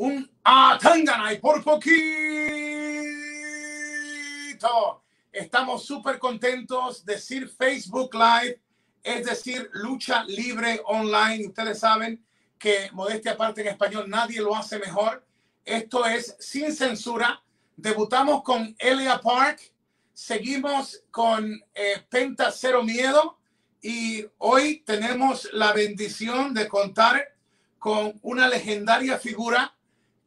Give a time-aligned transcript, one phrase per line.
[0.00, 1.92] un Atangana y por poquito.
[5.30, 8.58] Estamos súper contentos de decir Facebook Live,
[9.02, 11.48] es decir, lucha libre online.
[11.48, 12.24] Ustedes saben
[12.58, 15.22] que modestia aparte en español nadie lo hace mejor.
[15.66, 17.42] Esto es sin censura.
[17.76, 19.60] Debutamos con Elia Park,
[20.14, 23.36] seguimos con eh, Penta Cero Miedo
[23.82, 27.34] y hoy tenemos la bendición de contar
[27.78, 29.74] con una legendaria figura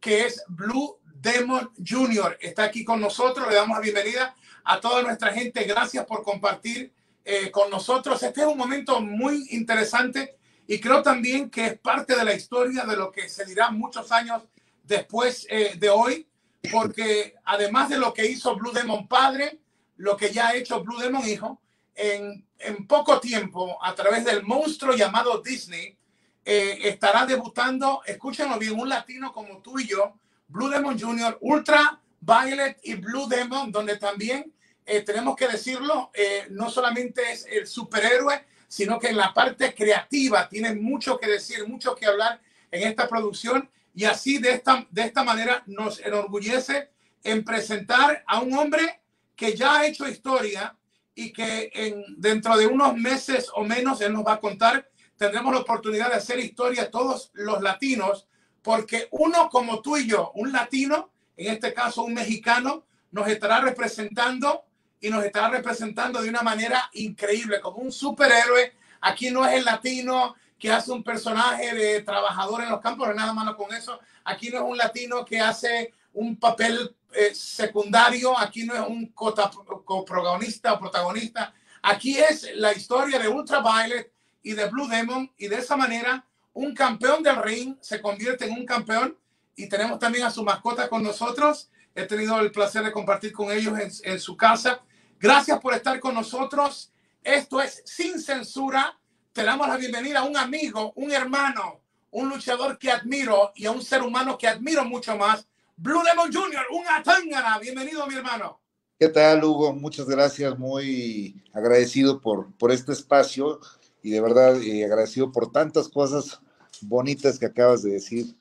[0.03, 2.38] que es Blue Demon Jr.
[2.41, 3.48] Está aquí con nosotros.
[3.48, 4.35] Le damos la bienvenida
[4.66, 5.63] a toda nuestra gente.
[5.63, 6.91] Gracias por compartir
[7.23, 8.21] eh, con nosotros.
[8.21, 10.35] Este es un momento muy interesante
[10.67, 14.11] y creo también que es parte de la historia de lo que se dirá muchos
[14.11, 14.44] años
[14.84, 16.27] después eh, de hoy,
[16.70, 19.59] porque además de lo que hizo Blue Demon padre,
[19.95, 21.61] lo que ya ha hecho Blue Demon hijo,
[21.95, 25.97] en, en poco tiempo, a través del monstruo llamado Disney,
[26.45, 30.13] eh, estará debutando, escúchenlo bien, un latino como tú y yo,
[30.47, 34.53] Blue Demon Jr., Ultra Violet y Blue Demon, donde también
[34.86, 39.73] eh, tenemos que decirlo, eh, no solamente es el superhéroe, sino que en la parte
[39.73, 44.86] creativa tiene mucho que decir, mucho que hablar en esta producción y así de esta,
[44.89, 46.89] de esta manera nos enorgullece
[47.23, 49.02] en presentar a un hombre
[49.36, 50.75] que ya ha hecho historia
[51.16, 55.53] y que en, dentro de unos meses o menos él nos va a contar tendremos
[55.53, 58.28] la oportunidad de hacer historia todos los latinos,
[58.61, 63.59] porque uno como tú y yo, un latino, en este caso un mexicano, nos estará
[63.61, 64.64] representando
[65.00, 68.73] y nos estará representando de una manera increíble, como un superhéroe.
[69.02, 73.14] Aquí no es el latino que hace un personaje de trabajador en los campos, no
[73.14, 74.00] nada malo con eso.
[74.23, 79.08] Aquí no es un latino que hace un papel eh, secundario, aquí no es un
[79.08, 81.53] coprotagonista o protagonista.
[81.81, 84.12] Aquí es la historia de Ultraviolet,
[84.44, 88.52] y de Blue Demon y de esa manera un campeón del ring se convierte en
[88.52, 89.17] un campeón
[89.55, 91.69] y tenemos también a su mascota con nosotros.
[91.95, 94.81] He tenido el placer de compartir con ellos en, en su casa.
[95.19, 96.92] Gracias por estar con nosotros.
[97.23, 98.98] Esto es sin censura.
[99.31, 101.81] Te damos la bienvenida a un amigo, un hermano,
[102.11, 105.48] un luchador que admiro y a un ser humano que admiro mucho más.
[105.75, 107.58] Blue Demon Jr., un atángana.
[107.60, 108.60] Bienvenido, mi hermano.
[108.99, 109.73] ¿Qué tal, Hugo?
[109.73, 110.58] Muchas gracias.
[110.58, 113.60] Muy agradecido por, por este espacio
[114.03, 116.41] y de verdad eh, agradecido por tantas cosas
[116.81, 118.36] bonitas que acabas de decir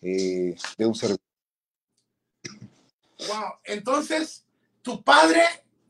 [0.00, 1.16] eh, de un ser.
[3.26, 4.46] Wow, entonces
[4.80, 5.42] tu padre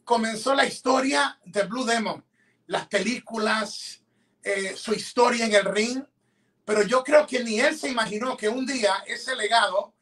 [0.02, 2.24] comenzó la historia de Blue Demon,
[2.66, 4.02] las películas,
[4.42, 6.02] eh, su historia en el ring,
[6.64, 9.92] pero yo creo que ni él se imaginó que un día ese legado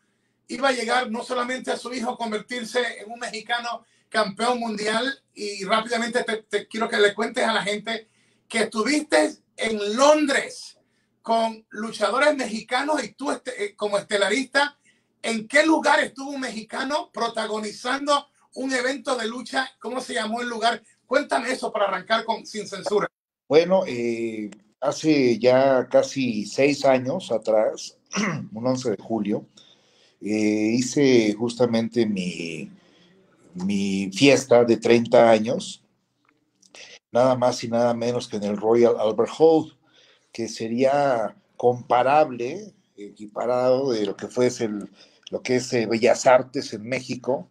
[0.46, 5.64] iba a llegar no solamente a su hijo convertirse en un mexicano campeón mundial y
[5.64, 8.08] rápidamente te, te quiero que le cuentes a la gente
[8.48, 10.78] que estuviste en Londres
[11.22, 14.78] con luchadores mexicanos y tú este, eh, como estelarista,
[15.22, 19.68] ¿en qué lugar estuvo un mexicano protagonizando un evento de lucha?
[19.80, 20.82] ¿Cómo se llamó el lugar?
[21.06, 23.08] Cuéntame eso para arrancar con sin censura.
[23.48, 27.96] Bueno, eh, hace ya casi seis años atrás,
[28.52, 29.46] un 11 de julio,
[30.20, 32.70] eh, hice justamente mi,
[33.54, 35.82] mi fiesta de 30 años
[37.16, 39.74] nada más y nada menos que en el Royal Albert Hall,
[40.32, 44.26] que sería comparable, equiparado de lo que
[44.60, 44.90] el,
[45.30, 47.48] lo que es eh, Bellas Artes en México.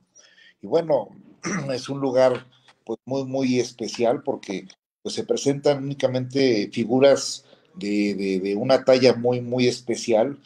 [0.62, 1.09] Y bueno,
[1.74, 2.46] es un lugar
[2.86, 4.68] pues, muy, muy especial porque
[5.02, 7.44] pues, se presentan únicamente figuras
[7.74, 10.38] de, de, una talla muy, muy especial.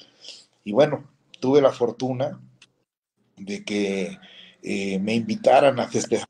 [0.64, 1.04] Y bueno,
[1.42, 2.40] tuve la fortuna
[3.36, 4.18] de que
[4.64, 6.29] eh, me invitaran a festejar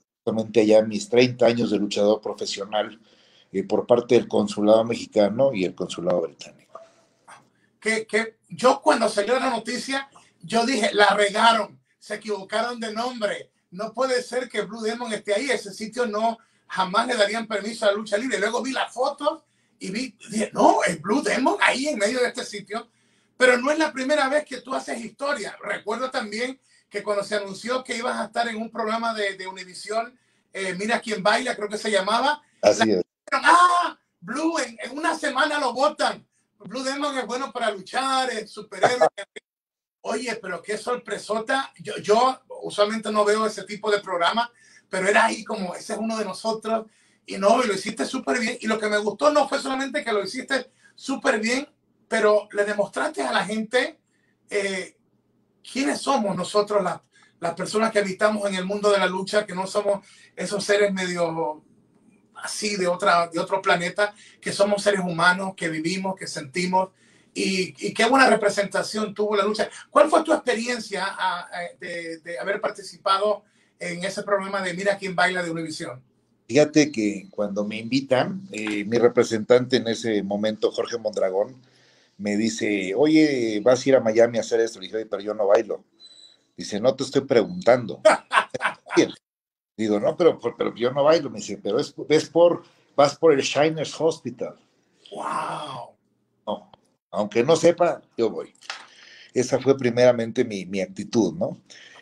[0.55, 2.99] allá mis 30 años de luchador profesional
[3.51, 6.79] eh, por parte del consulado mexicano y el consulado británico.
[7.79, 10.09] Que, que yo cuando salió la noticia,
[10.41, 13.51] yo dije, la regaron, se equivocaron de nombre.
[13.71, 15.49] No puede ser que Blue Demon esté ahí.
[15.49, 16.37] Ese sitio no,
[16.67, 18.39] jamás le darían permiso a la lucha libre.
[18.39, 19.43] Luego vi las fotos
[19.79, 22.87] y vi, dije, no, es Blue Demon ahí en medio de este sitio.
[23.37, 25.57] Pero no es la primera vez que tú haces historia.
[25.63, 26.59] Recuerdo también
[26.89, 30.17] que cuando se anunció que ibas a estar en un programa de, de Univisión,
[30.53, 32.41] eh, Mira quién baila, creo que se llamaba.
[32.61, 33.03] Así es.
[33.31, 36.25] Ah, Blue, en, una semana lo votan.
[36.59, 39.07] Blue Demon es bueno para luchar, es superhéroe.
[40.01, 41.71] Oye, pero qué sorpresota.
[41.79, 44.51] Yo, yo usualmente no veo ese tipo de programa,
[44.89, 46.87] pero era ahí como, ese es uno de nosotros.
[47.25, 48.57] Y no, y lo hiciste súper bien.
[48.61, 51.67] Y lo que me gustó no fue solamente que lo hiciste súper bien,
[52.07, 53.99] pero le demostraste a la gente
[54.49, 54.97] eh,
[55.71, 57.01] quiénes somos nosotros las,
[57.39, 60.05] las personas que habitamos en el mundo de la lucha, que no somos
[60.35, 61.63] esos seres medio
[62.35, 66.89] así de, otra, de otro planeta, que somos seres humanos, que vivimos, que sentimos
[67.33, 69.69] y, qué buena representación tuvo la lucha.
[69.89, 71.47] ¿Cuál fue tu experiencia ah,
[71.79, 73.43] eh, de, haber participado
[73.79, 76.01] en ese programa de Mira quién baila de Univision?
[76.47, 81.55] Fíjate que cuando me invitan, eh, mi representante en ese momento, Jorge Mondragón,
[82.17, 84.79] me dice, oye, vas a ir a Miami a hacer esto.
[84.79, 85.83] Le dije, pero yo no bailo.
[86.59, 88.01] Dice, no te estoy preguntando.
[89.77, 91.29] Digo, no, pero, pero yo no bailo.
[91.29, 92.63] Me dice, pero es, es por,
[92.97, 94.59] vas por el Shiners Hospital.
[95.09, 95.95] ¡Wow!
[96.45, 96.69] No,
[97.11, 98.53] aunque no sepa, yo voy.
[99.33, 101.61] Esa fue primeramente mi, mi actitud, ¿no?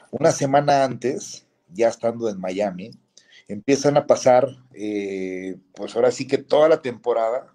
[0.09, 2.89] Una semana antes, ya estando en Miami,
[3.47, 7.53] empiezan a pasar, eh, pues ahora sí que toda la temporada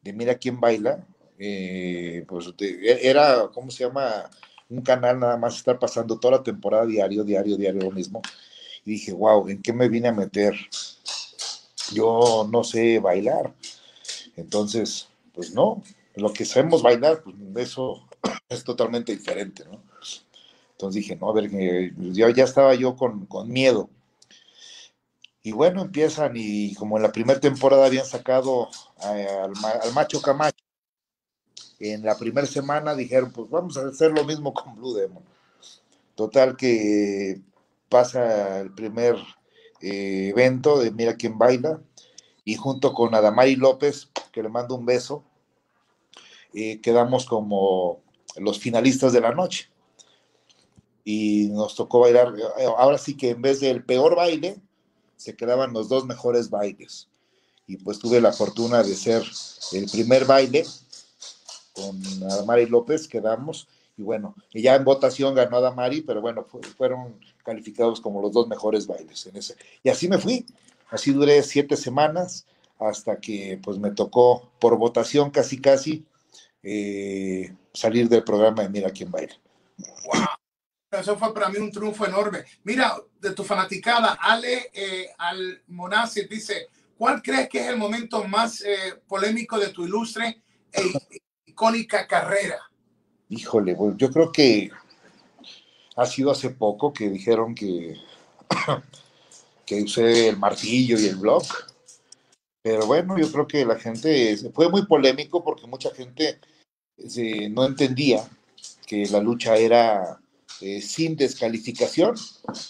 [0.00, 1.06] de Mira quién baila,
[1.38, 4.28] eh, pues era, ¿cómo se llama?
[4.72, 8.22] Un canal nada más estar pasando toda la temporada diario, diario, diario lo mismo.
[8.84, 10.54] Y dije, wow, ¿en qué me vine a meter?
[11.92, 13.52] Yo no sé bailar.
[14.36, 15.82] Entonces, pues no,
[16.16, 18.08] lo que sabemos bailar, pues eso
[18.48, 19.82] es totalmente diferente, ¿no?
[20.72, 21.50] Entonces dije, no, a ver,
[22.12, 23.88] ya, ya estaba yo con, con miedo.
[25.44, 29.52] Y bueno, empiezan y como en la primera temporada habían sacado al,
[29.82, 30.56] al, macho Camacho,
[31.82, 35.24] en la primera semana dijeron, pues vamos a hacer lo mismo con Blue Demon.
[36.14, 37.40] Total que
[37.88, 39.16] pasa el primer
[39.80, 41.80] eh, evento de Mira quién baila
[42.44, 45.24] y junto con Adamari López, que le mando un beso,
[46.54, 48.00] eh, quedamos como
[48.36, 49.68] los finalistas de la noche.
[51.04, 54.60] Y nos tocó bailar, eh, ahora sí que en vez del peor baile,
[55.16, 57.08] se quedaban los dos mejores bailes.
[57.66, 59.24] Y pues tuve la fortuna de ser
[59.72, 60.64] el primer baile
[61.72, 63.68] con Adamari López, quedamos.
[63.96, 66.46] Y bueno, y ya en votación ganó Adamari, pero bueno,
[66.76, 69.56] fueron calificados como los dos mejores bailes en ese.
[69.82, 70.46] Y así me fui,
[70.90, 72.46] así duré siete semanas
[72.78, 76.04] hasta que pues me tocó por votación casi casi
[76.62, 79.34] eh, salir del programa de Mira quién baila.
[80.04, 80.26] Wow.
[80.90, 82.44] Eso fue para mí un triunfo enorme.
[82.64, 85.62] Mira, de tu fanaticada, Ale eh, al
[86.28, 91.21] dice, ¿cuál crees que es el momento más eh, polémico de tu ilustre e
[91.52, 92.58] icónica carrera?
[93.28, 94.70] Híjole, bueno, yo creo que
[95.96, 97.96] ha sido hace poco que dijeron que,
[99.66, 101.44] que usé el martillo y el blog.
[102.62, 106.38] Pero bueno, yo creo que la gente fue muy polémico porque mucha gente
[106.96, 108.24] eh, no entendía
[108.86, 110.20] que la lucha era
[110.60, 112.14] eh, sin descalificación,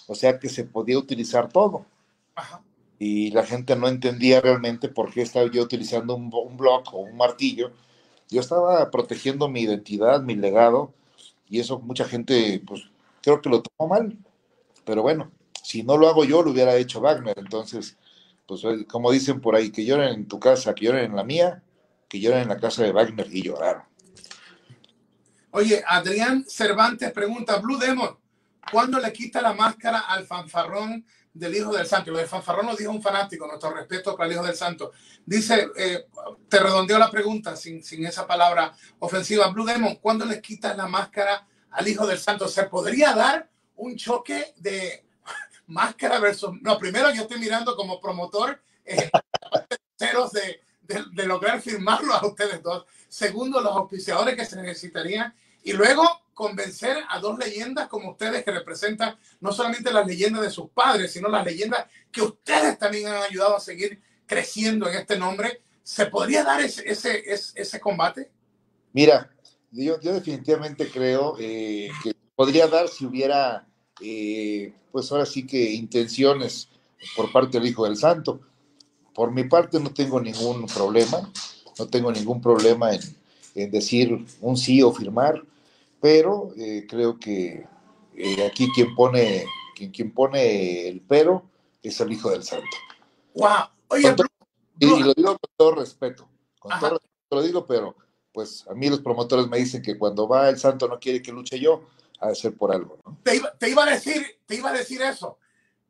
[0.07, 1.85] o sea que se podía utilizar todo.
[2.99, 7.17] Y la gente no entendía realmente por qué estaba yo utilizando un, un o un
[7.17, 7.73] martillo.
[8.33, 10.95] Yo estaba protegiendo mi identidad, mi legado,
[11.49, 12.83] y eso mucha gente, pues
[13.23, 14.17] creo que lo tomó mal.
[14.87, 15.31] Pero bueno,
[15.63, 17.39] si no lo hago yo, lo hubiera hecho Wagner.
[17.39, 17.99] Entonces,
[18.47, 21.63] pues como dicen por ahí, que lloren en tu casa, que lloren en la mía,
[22.09, 23.83] que lloren en la casa de Wagner y lloraron.
[25.51, 28.17] Oye, Adrián Cervantes pregunta, Blue Demon,
[28.71, 32.11] ¿cuándo le quita la máscara al fanfarrón del Hijo del Santo?
[32.11, 34.93] Lo del fanfarrón lo dijo un fanático, nuestro respeto para el Hijo del Santo.
[35.25, 36.07] Dice, eh,
[36.49, 39.49] te redondeó la pregunta sin, sin esa palabra ofensiva.
[39.49, 42.49] Blue Demon, ¿cuándo le quitas la máscara al Hijo del Santo?
[42.49, 45.05] ¿Se podría dar un choque de
[45.67, 46.51] máscara versus...
[46.61, 49.11] No, primero yo estoy mirando como promotor eh,
[49.99, 52.85] de, de, de lograr firmarlo a ustedes dos.
[53.09, 58.51] Segundo, los auspiciadores que se necesitarían y luego convencer a dos leyendas como ustedes que
[58.51, 63.23] representan no solamente las leyendas de sus padres, sino las leyendas que ustedes también han
[63.23, 65.61] ayudado a seguir creciendo en este nombre.
[65.83, 68.31] ¿Se podría dar ese, ese, ese, combate?
[68.93, 69.31] Mira,
[69.71, 73.67] yo, yo definitivamente creo eh, que podría dar si hubiera,
[74.01, 76.69] eh, pues ahora sí que intenciones
[77.17, 78.41] por parte del Hijo del Santo.
[79.13, 81.31] Por mi parte no tengo ningún problema,
[81.79, 83.01] no tengo ningún problema en,
[83.55, 85.43] en decir un sí o firmar
[86.03, 87.65] pero eh, creo que
[88.17, 91.49] eh, aquí quien pone, quien, quien, pone el pero
[91.81, 92.77] es el Hijo del Santo.
[93.35, 93.69] ¡Wow!
[93.87, 94.15] Oye,
[94.81, 96.29] y, lo digo con todo respeto,
[96.59, 97.97] con todo respeto lo digo, pero
[98.33, 101.31] pues a mí los promotores me dicen que cuando va el Santo no quiere que
[101.31, 101.85] luche yo,
[102.19, 103.19] ha de ser por algo, ¿no?
[103.23, 105.39] Te iba, te iba a decir, te iba a decir eso.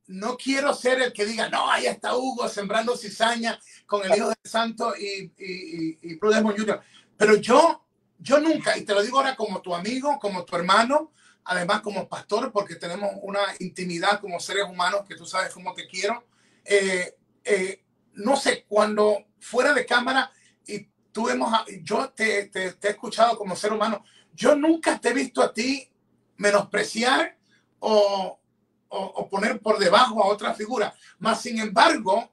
[0.08, 4.28] No quiero ser el que diga, no, ahí está Hugo sembrando cizaña con el Hijo
[4.28, 6.80] del Santo y, y, y, y Jr.
[7.16, 7.81] Pero yo
[8.22, 11.12] yo nunca, y te lo digo ahora como tu amigo, como tu hermano,
[11.44, 15.88] además como pastor, porque tenemos una intimidad como seres humanos, que tú sabes cómo te
[15.88, 16.24] quiero.
[16.64, 17.82] Eh, eh,
[18.14, 20.30] no sé, cuando fuera de cámara
[20.64, 21.52] y tú hemos,
[21.82, 25.90] yo te, te, he escuchado como ser humano, yo nunca te he visto a ti
[26.36, 27.36] menospreciar
[27.80, 28.38] o,
[28.88, 30.94] o, o poner por debajo a otra figura.
[31.18, 32.32] Más sin embargo,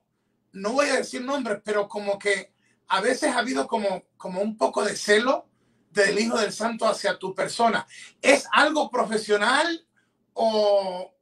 [0.52, 2.54] no voy a decir nombres, pero como que
[2.88, 5.49] a veces ha habido como, como un poco de celo
[5.92, 7.86] del Hijo del Santo hacia tu persona.
[8.22, 9.86] ¿Es algo profesional
[10.34, 11.14] o,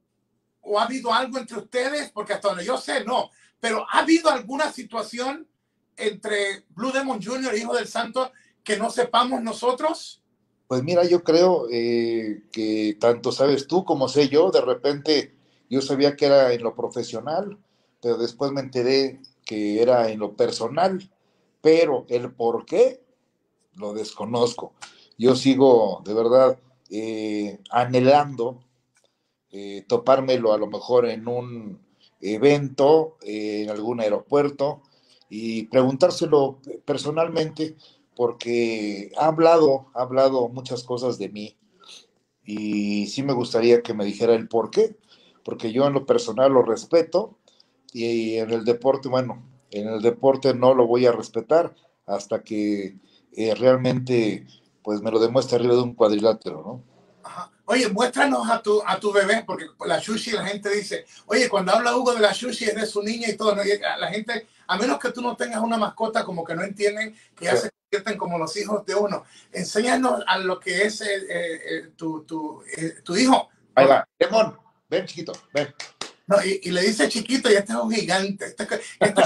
[0.62, 2.10] o ha habido algo entre ustedes?
[2.10, 3.30] Porque hasta donde yo sé, no.
[3.60, 5.48] Pero ¿ha habido alguna situación
[5.96, 7.54] entre Blue Demon Jr.
[7.54, 8.32] y Hijo del Santo
[8.62, 10.22] que no sepamos nosotros?
[10.68, 15.34] Pues mira, yo creo eh, que tanto sabes tú como sé yo, de repente
[15.70, 17.58] yo sabía que era en lo profesional,
[18.02, 21.10] pero después me enteré que era en lo personal,
[21.62, 23.02] pero el por qué
[23.78, 24.72] lo desconozco.
[25.16, 26.58] Yo sigo de verdad
[26.90, 28.60] eh, anhelando
[29.50, 31.80] eh, topármelo a lo mejor en un
[32.20, 34.82] evento, en algún aeropuerto,
[35.30, 37.76] y preguntárselo personalmente,
[38.14, 41.56] porque ha hablado, ha hablado muchas cosas de mí,
[42.44, 44.96] y sí me gustaría que me dijera el por qué,
[45.44, 47.38] porque yo en lo personal lo respeto,
[47.92, 51.74] y en el deporte, bueno, en el deporte no lo voy a respetar
[52.06, 52.96] hasta que
[53.32, 54.46] eh, realmente
[54.82, 56.98] pues me lo demuestre arriba de un cuadrilátero, ¿no?
[57.70, 61.72] Oye, muéstranos a tu, a tu bebé, porque la sushi, la gente sushi, oye, cuando
[61.72, 64.98] habla Hugo de la sushi es de su niña y todo, la gente, a menos
[64.98, 68.38] que tú no tengas una mascota, como que no entienden que ya se convierten como
[68.38, 69.24] los hijos de uno.
[69.52, 72.62] Enséñanos a lo que es eh, eh, tu, tu,
[73.04, 73.50] tu, hijo.
[73.74, 74.58] Ahí va, Demon,
[74.88, 75.74] ven chiquito, ven.
[76.26, 78.46] No, y, le dice chiquito y este es un gigante.
[78.46, 79.22] Este, este,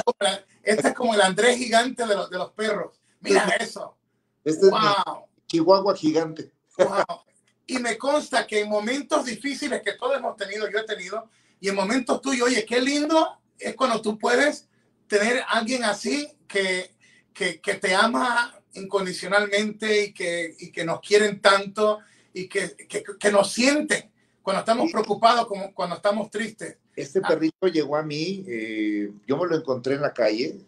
[0.65, 3.02] este, es, como el Andrés gigante de los, de los perros.
[3.23, 3.97] Mira eso.
[4.45, 5.27] Este wow.
[5.47, 6.53] Chihuahua gigante.
[6.79, 7.23] Wow.
[7.67, 11.29] Y me consta que en momentos difíciles que todos hemos tenido, yo he tenido,
[11.61, 14.69] y en momentos tuyos, oye, qué lindo es cuando tú puedes
[15.07, 16.91] tener a alguien así que,
[17.33, 22.01] que, que te ama incondicionalmente y que, y que nos quieren tanto
[22.33, 22.75] y que,
[23.19, 24.11] que, nos sienten
[24.43, 26.79] cuando estamos preocupados, como cuando estamos tristes.
[26.97, 27.29] Este ah.
[27.29, 30.59] perrito llegó a mí, eh, yo me lo encontré en la calle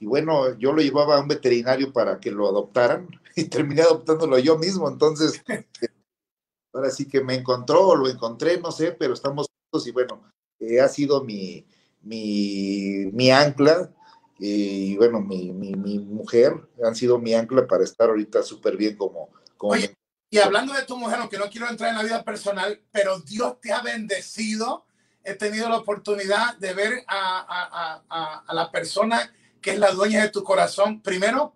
[0.00, 4.38] y bueno, yo lo llevaba a un veterinario para que lo adoptaran y terminé adoptándolo
[4.38, 4.88] yo mismo.
[4.88, 5.42] Entonces,
[6.72, 10.22] ahora sí que me encontró o lo encontré, no sé, pero estamos juntos y bueno,
[10.58, 11.66] eh, ha sido mi,
[12.00, 13.92] mi, mi ancla
[14.38, 18.96] y bueno, mi, mi, mi, mujer han sido mi ancla para estar ahorita súper bien
[18.96, 19.28] como...
[19.58, 19.94] como Oye,
[20.30, 23.60] y hablando de tu mujer, aunque no quiero entrar en la vida personal, pero Dios
[23.60, 24.86] te ha bendecido.
[25.22, 29.30] He tenido la oportunidad de ver a, a, a, la persona
[29.60, 31.00] que es la dueña de tu corazón.
[31.02, 31.54] Primero,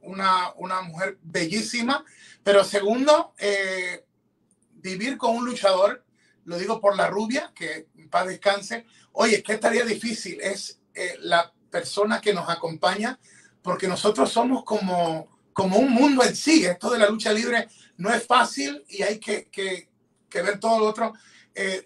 [0.00, 2.04] una, una mujer bellísima,
[2.42, 4.04] pero segundo, eh,
[4.72, 6.04] vivir con un luchador,
[6.44, 8.86] lo digo por la rubia, que para descanse.
[9.12, 10.40] Oye, ¿qué estaría difícil?
[10.40, 13.18] Es eh, la persona que nos acompaña,
[13.62, 16.64] porque nosotros somos como, como un mundo en sí.
[16.64, 19.88] Esto de la lucha libre no es fácil y hay que, que,
[20.28, 21.14] que ver todo lo otro.
[21.54, 21.84] Eh,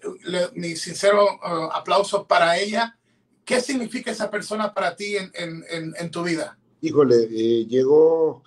[0.53, 2.97] mi sincero uh, aplauso para ella.
[3.45, 5.31] ¿Qué significa esa persona para ti en,
[5.69, 6.57] en, en tu vida?
[6.81, 8.43] Híjole, eh, llegó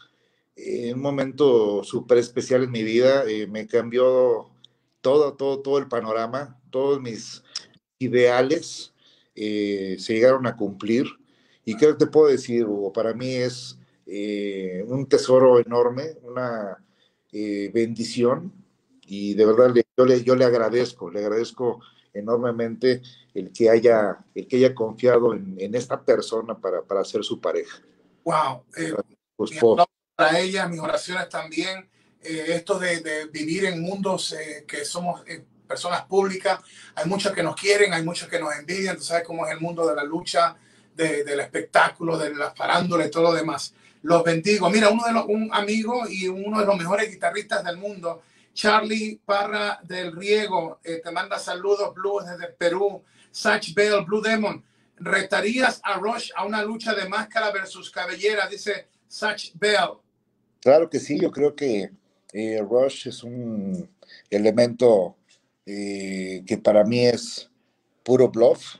[0.56, 4.50] en un momento súper especial en mi vida, eh, me cambió
[5.00, 7.42] todo, todo, todo el panorama, todos mis
[7.98, 8.92] ideales
[9.34, 11.06] eh, se llegaron a cumplir.
[11.64, 16.78] Y creo que te puedo decir, Hugo, para mí es eh, un tesoro enorme, una
[17.72, 18.52] bendición.
[19.06, 21.80] Y de verdad yo le, yo le agradezco, le agradezco
[22.14, 23.02] enormemente
[23.34, 27.40] el que haya, el que haya confiado en, en esta persona para, para ser su
[27.40, 27.78] pareja.
[28.24, 28.64] Wow.
[29.36, 29.50] Pues,
[30.16, 31.88] para ella, mis oraciones también.
[32.22, 36.60] Eh, esto de, vivir en mundos eh, que somos eh, personas públicas,
[36.94, 39.60] hay muchos que nos quieren, hay muchos que nos envidian, tú sabes cómo es el
[39.60, 40.56] mundo de la lucha,
[40.94, 43.74] del espectáculo, de las farándulas y todo lo demás.
[44.02, 44.70] Los bendigo.
[44.70, 48.22] Mira, uno de los, un amigo y uno de los mejores guitarristas del mundo,
[48.54, 53.02] Charlie Parra del Riego, te manda saludos, Blue desde Perú.
[53.34, 54.64] Satch Bell, Blue Demon,
[54.96, 58.46] ¿retarías a Rush a una lucha de máscara versus cabellera?
[58.46, 59.98] Dice Satch Bell.
[60.60, 61.90] Claro que sí, yo creo que
[62.32, 63.90] eh, Rush es un
[64.30, 65.16] elemento
[65.66, 67.50] eh, que para mí es
[68.04, 68.76] puro bluff,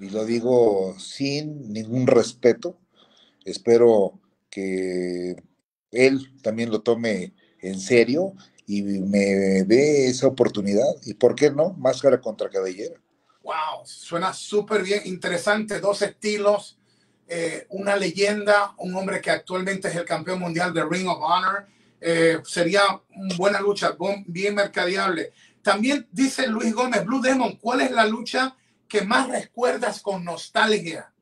[0.00, 2.76] y lo digo sin ningún respeto.
[3.42, 4.20] Espero
[4.50, 5.42] que
[5.90, 7.32] él también lo tome
[7.68, 8.34] en serio
[8.66, 10.86] y me dé esa oportunidad.
[11.04, 11.74] ¿Y por qué no?
[11.74, 13.00] Máscara contra cabellera.
[13.42, 16.78] Wow, suena súper bien, interesante, dos estilos
[17.26, 21.66] eh, una leyenda, un hombre que actualmente es el campeón mundial de Ring of Honor.
[22.00, 22.82] Eh, sería
[23.16, 25.32] una buena lucha, bien mercadeable.
[25.62, 28.56] También dice Luis Gómez, Blue Demon, ¿cuál es la lucha
[28.86, 31.12] que más recuerdas con nostalgia?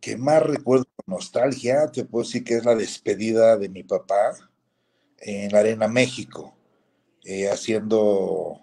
[0.00, 4.32] Que más recuerdo con nostalgia, te puedo decir que es la despedida de mi papá
[5.20, 6.54] en la Arena México,
[7.24, 8.60] eh, haciendo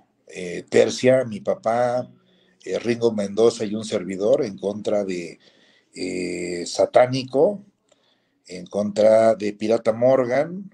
[0.70, 2.10] tercia, mi papá,
[2.82, 5.40] Ringo Mendoza y un servidor en contra de
[5.94, 7.64] eh, satánico
[8.48, 10.70] en contra de Pirata Morgan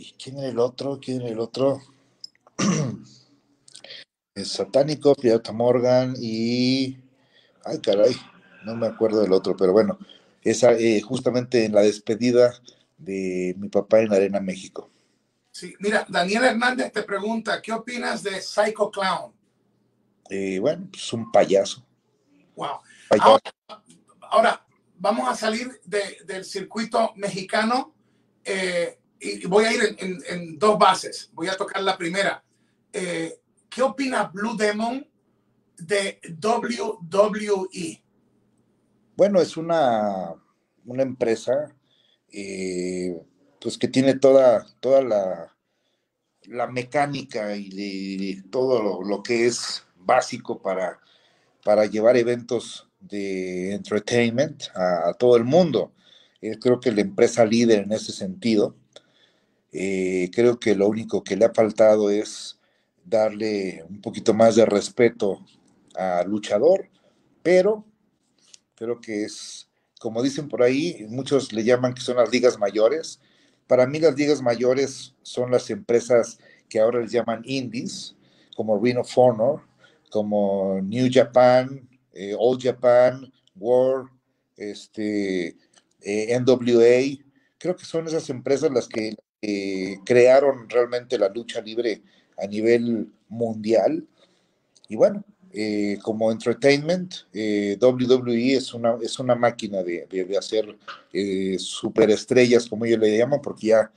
[0.00, 0.98] ¿Y quién era el otro?
[0.98, 1.82] ¿Quién era el otro?
[4.34, 6.96] Satánico, Pirata Morgan y.
[7.66, 8.16] Ay, caray,
[8.64, 9.98] no me acuerdo del otro, pero bueno,
[10.40, 12.54] esa eh, justamente en la despedida
[13.00, 14.90] de mi papá en Arena México.
[15.50, 19.32] Sí, mira, Daniel Hernández te pregunta, ¿qué opinas de Psycho Clown?
[20.28, 21.84] Eh, bueno, es pues un payaso.
[22.54, 22.78] Wow.
[24.30, 24.64] Ahora,
[24.96, 27.94] vamos a salir del circuito mexicano
[28.44, 31.30] eh, y voy a ir en, dos bases.
[31.32, 32.44] Voy a tocar la primera.
[32.92, 35.06] Eh, ¿Qué opina Blue Demon
[35.76, 38.02] de WWE?
[39.16, 40.34] Bueno, es una,
[40.84, 41.74] una empresa
[42.32, 43.20] eh,
[43.60, 45.56] pues que tiene toda, toda la,
[46.44, 51.00] la mecánica y de, todo lo, que es básico para,
[51.64, 55.92] para llevar eventos de entertainment a, todo el mundo.
[56.40, 58.74] Eh, creo que la empresa líder en ese sentido.
[59.72, 62.58] Eh, creo que lo único que le ha faltado es
[63.04, 65.44] darle un poquito más de respeto
[65.94, 66.88] al luchador,
[67.42, 67.84] pero
[68.74, 69.69] creo que es,
[70.00, 73.20] como dicen por ahí, muchos le llaman que son las ligas mayores.
[73.66, 76.38] Para mí las ligas mayores son las empresas
[76.70, 78.16] que ahora les llaman indies,
[78.56, 79.60] como Ring of Honor,
[80.10, 84.08] como New Japan, eh, All Japan, World,
[84.56, 85.58] este,
[86.00, 87.22] eh, NWA.
[87.58, 89.14] Creo que son esas empresas las que
[90.06, 92.00] crearon realmente la lucha libre
[92.38, 94.08] a nivel mundial.
[94.88, 100.76] Y bueno, eh, como entertainment, WWE es una, es una máquina de, de, hacer
[101.58, 103.90] superestrellas, como ellos le llaman, porque ya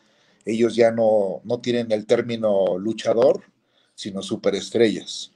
[0.46, 3.44] ellos ya no, no tienen el término luchador,
[3.96, 5.32] sino superestrellas.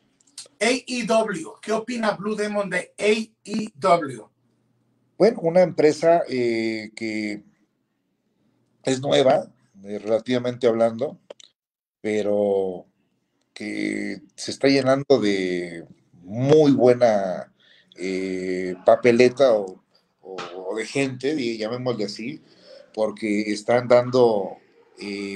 [0.59, 4.29] AEW, ¿qué opina Blue Demon de AEW?
[5.17, 7.43] Bueno, una empresa eh, que
[8.83, 9.51] es nueva,
[9.83, 11.19] eh, relativamente hablando,
[12.01, 12.85] pero
[13.53, 15.85] que se está llenando de
[16.27, 17.51] muy buena
[17.95, 19.81] eh, papeleta o,
[20.75, 22.43] de gente, llamémosle así,
[22.93, 24.57] porque están dando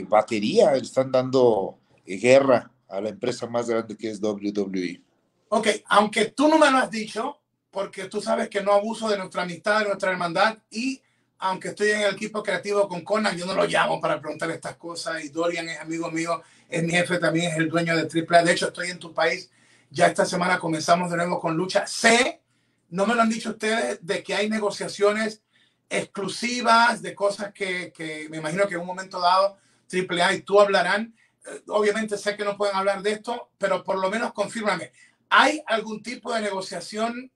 [0.08, 5.02] batería, están dando guerra a la empresa más grande que es WWE.
[5.50, 7.40] Ok, aunque tú no me lo has dicho,
[7.72, 11.02] porque tú sabes que no abuso de nuestra amistad, de nuestra hermandad, y
[11.40, 14.76] aunque estoy en el equipo creativo con Conan, yo no lo llamo para preguntar estas
[14.76, 18.44] cosas, y Dorian es amigo mío, es mi jefe, también es el dueño de AAA,
[18.44, 19.50] de hecho estoy en tu país,
[19.92, 21.86] ya esta semana comenzamos de nuevo con lucha.
[21.86, 22.42] Sé,
[22.90, 25.44] no me lo han dicho ustedes, de que hay negociaciones
[25.90, 29.58] exclusivas, de cosas que, que me imagino que en un momento dado
[29.92, 31.14] AAA y tú hablarán.
[31.46, 34.94] Eh, obviamente sé que no pueden hablar de esto, pero por lo menos confírmame.
[35.30, 37.32] ¿Hay algún tipo de negociación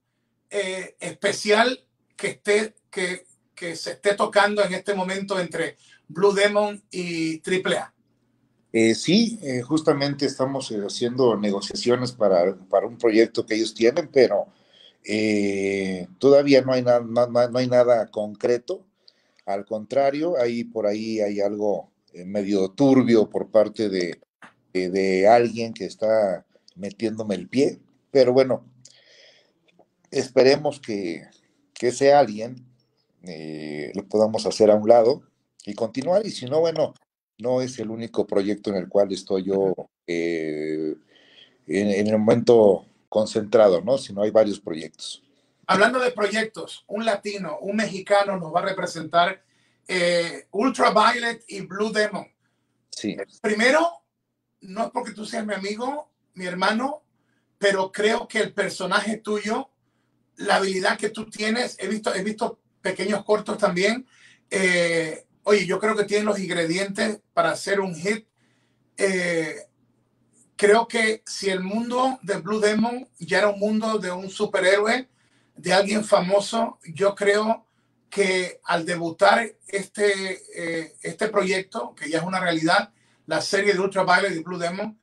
[0.50, 6.82] eh, especial que, esté, que, que, se esté tocando en este momento entre Blue Demon
[6.90, 7.95] y AAA?
[8.78, 14.10] Eh, sí, eh, justamente estamos eh, haciendo negociaciones para, para, un proyecto que ellos tienen,
[14.12, 14.48] pero
[16.20, 18.86] todavía no hay, nada, no, hay nada concreto.
[19.46, 21.90] Al contrario, ahí por ahí hay algo
[22.26, 24.20] medio turbio por parte de,
[24.74, 27.80] de alguien que está metiéndome el pie.
[28.12, 28.66] Pero bueno,
[30.12, 31.24] esperemos que,
[31.74, 32.66] que ese alguien
[33.24, 35.24] eh, lo podamos hacer a un lado
[35.66, 36.26] y continuar.
[36.26, 36.94] Y si no, bueno,
[37.38, 39.74] no es el único proyecto en el cual estoy yo
[40.08, 40.96] eh,
[41.68, 43.98] en, el momento concentrado, ¿no?
[43.98, 45.24] Sino hay varios proyectos.
[45.68, 49.44] Hablando de proyectos, un latino, un mexicano nos va a representar
[49.88, 52.28] eh, Ultraviolet y Blue Demon.
[52.90, 53.18] Sí.
[53.42, 53.90] Primero,
[54.62, 57.04] no es porque tú seas mi amigo, mi hermano,
[57.58, 59.70] pero creo que el personaje tuyo,
[60.38, 64.06] la habilidad que tú tienes, he visto, he visto pequeños cortos también.
[64.50, 68.28] Eh, oye, yo creo que tienes los ingredientes para hacer un hit.
[68.98, 69.56] Eh,
[70.56, 75.08] creo que si el mundo de Blue Demon ya era un mundo de un superhéroe,
[75.56, 77.66] de alguien famoso, yo creo
[78.10, 82.92] que al debutar este, eh, este proyecto, que ya es una realidad,
[83.26, 85.00] la serie de Ultraviolet de Blue Demon,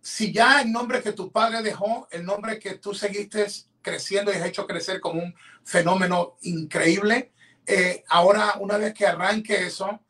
[0.00, 3.46] si ya el nombre que tu padre dejó, el nombre que tú seguiste
[3.80, 7.32] creciendo y has hecho crecer como un fenómeno increíble,
[7.66, 10.00] eh, ahora una vez que arranque eso,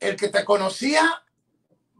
[0.00, 1.22] el que te conocía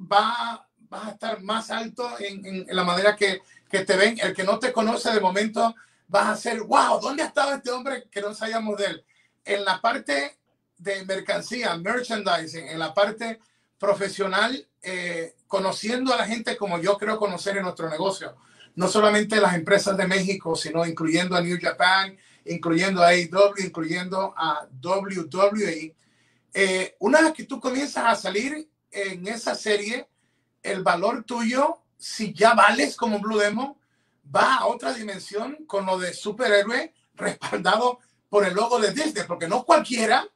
[0.01, 4.19] va, va a estar más alto en, en, la manera que, que, te ven.
[4.21, 5.75] El que no te conoce de momento
[6.09, 9.05] vas a ser, wow, ¿dónde ha estado este hombre que no sabíamos de él?
[9.45, 10.38] En la parte
[10.79, 13.40] de mercancía, merchandising, en la parte
[13.79, 18.37] profesional, eh, conociendo a la gente como yo creo conocer en nuestro negocio.
[18.77, 24.35] No solamente las empresas de México, sino incluyendo a New Japan, incluyendo a AEW, incluyendo
[24.37, 25.95] a WWE.
[26.53, 30.09] Eh, una vez que tú comienzas a salir, en esa serie
[30.63, 33.77] el valor tuyo, si ya vales como Blue Demon,
[34.35, 39.49] va a otra dimensión con lo de superhéroe respaldado por el logo de Disney, porque
[39.49, 40.27] no cualquiera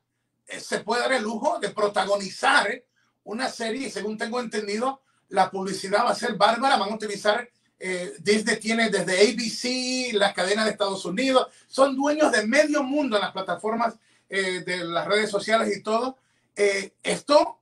[0.46, 2.84] eh, se puede dar el lujo de protagonizar
[3.24, 7.48] una serie según tengo entendido, la publicidad va a ser bárbara, van a utilizar,
[7.80, 13.16] eh, Disney tiene desde ABC, la cadena de Estados Unidos, son dueños de medio mundo
[13.16, 13.94] en las plataformas
[14.28, 16.18] eh, de las redes sociales y todo.
[16.54, 17.60] esto,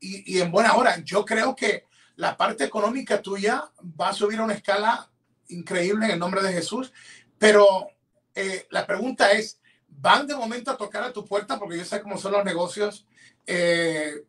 [0.00, 4.38] y, y en buena hora, yo creo que la parte económica tuya va a subir
[4.38, 5.10] a una escala
[5.48, 6.92] increíble en el nombre de Jesús,
[7.38, 7.90] pero
[8.34, 11.58] eh, la pregunta es, ¿van de momento a tocar a tu puerta?
[11.58, 13.06] Porque yo sé cómo son los negocios,
[13.46, 14.24] eh,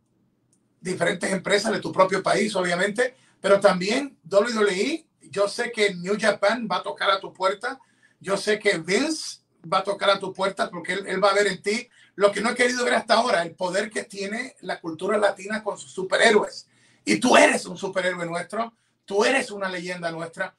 [0.80, 5.06] diferentes empresas de tu propio país, obviamente, pero también WWE,
[5.38, 7.80] yo sé que New Japan va a tocar a tu puerta,
[8.20, 11.36] yo sé que Vince va a tocar a tu puerta porque él, él va a
[11.36, 14.56] ver en ti lo que no he querido ver hasta ahora, el poder que tiene
[14.62, 16.68] la cultura latina con sus superhéroes.
[17.06, 18.74] Y tú eres un superhéroe nuestro,
[19.06, 20.58] tú eres una leyenda nuestra.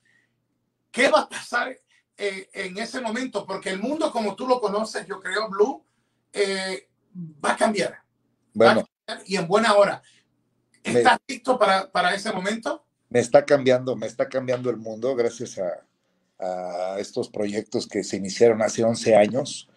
[0.93, 1.77] ¿Qué va a pasar
[2.17, 3.45] eh, en ese momento?
[3.45, 5.85] Porque el mundo como tú lo conoces, yo creo, Blue,
[6.33, 6.89] eh,
[7.45, 8.01] va a cambiar.
[8.55, 8.85] Bueno.
[9.27, 10.01] y en buena hora.
[10.85, 12.85] ¿Estás listo para, para, ese momento?
[13.11, 15.85] Me está cambiando, me está cambiando el mundo gracias a,
[16.99, 19.69] estos proyectos que se iniciaron hace 11 años,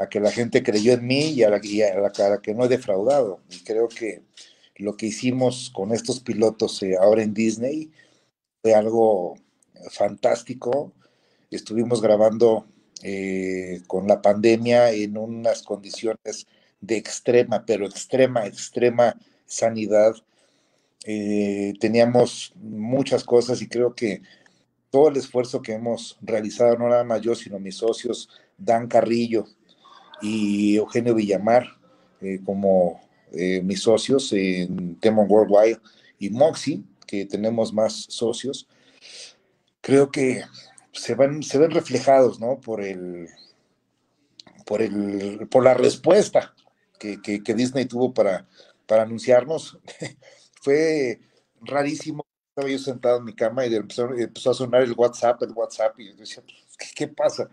[0.00, 1.82] a que la gente creyó en mí y a la, y
[2.42, 3.40] que no he defraudado.
[3.48, 4.22] Y creo que
[4.76, 7.92] lo que hicimos con estos pilotos eh, ahora en Disney
[8.60, 9.36] fue algo
[9.90, 10.92] fantástico.
[11.50, 12.66] Estuvimos grabando
[13.02, 16.46] eh, con la pandemia en unas condiciones
[16.80, 20.14] de extrema, pero extrema, extrema sanidad.
[21.04, 24.22] Eh, teníamos muchas cosas y creo que
[24.90, 29.46] todo el esfuerzo que hemos realizado, no nada más yo, sino mis socios, Dan Carrillo
[30.22, 31.66] y Eugenio Villamar,
[32.44, 33.00] como
[33.32, 35.80] eh, mis socios en Temon Worldwide
[36.18, 38.68] y Moxie, que tenemos más socios,
[39.80, 40.44] creo que
[40.92, 42.60] se, van, se ven reflejados, ¿no?
[42.60, 43.28] Por el,
[44.64, 46.54] por el, por la respuesta
[46.98, 48.46] que, que, Disney tuvo para,
[48.86, 49.78] para anunciarnos.
[50.64, 51.20] Fue
[51.60, 52.26] rarísimo.
[52.48, 56.08] Estaba yo sentado en mi cama y empezó, a sonar el WhatsApp, el WhatsApp, y
[56.08, 56.42] yo decía,
[56.94, 57.50] ¿qué, pasa?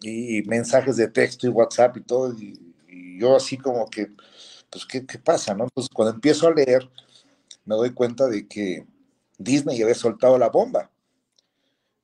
[0.00, 4.08] Y mensajes de texto y WhatsApp y todo, y, y yo así como que,
[4.70, 5.54] pues, ¿qué, ¿qué, pasa?
[5.54, 5.64] ¿no?
[5.64, 6.90] Entonces, cuando empiezo a leer,
[7.66, 8.86] me doy cuenta de que
[9.38, 10.90] Disney había soltado la bomba.